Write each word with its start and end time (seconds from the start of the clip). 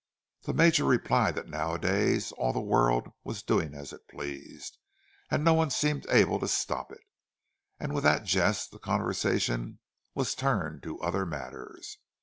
The 0.41 0.53
Major 0.55 0.83
replied 0.85 1.35
that 1.35 1.47
nowadays 1.47 2.31
all 2.31 2.53
the 2.53 2.59
world 2.59 3.09
was 3.23 3.43
doing 3.43 3.75
as 3.75 3.93
it 3.93 4.07
pleased, 4.07 4.79
and 5.29 5.43
no 5.43 5.53
one 5.53 5.69
seemed 5.69 6.01
to 6.01 6.07
be 6.07 6.15
able 6.15 6.39
to 6.39 6.47
stop 6.47 6.91
it; 6.91 7.01
and 7.79 7.93
with 7.93 8.03
that 8.03 8.23
jest 8.23 8.71
the 8.71 8.79
conversation 8.79 9.77
was 10.15 10.33
turned 10.33 10.81
to 10.81 10.99
other 11.01 11.23
matters. 11.23 11.99